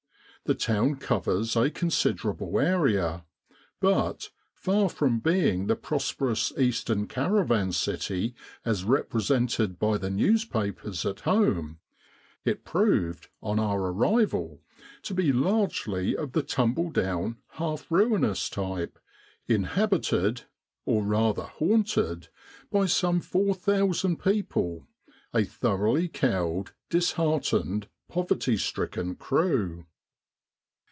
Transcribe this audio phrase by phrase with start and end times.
[0.45, 3.23] The town covers a considerable area;
[3.79, 8.33] but, far from being the prosperous eastern caravan city
[8.65, 11.77] as represented by the newspapers at home,
[12.43, 14.59] it proved, on our arrival,
[15.03, 18.97] to be largely of the tumble down, half ruinous type,
[19.47, 20.41] inhabited,
[20.85, 22.27] or rather haunted,
[22.71, 24.85] by gome four thousand people
[25.35, 29.85] a thoroughly cowed, disheartened, poverty sticken crew.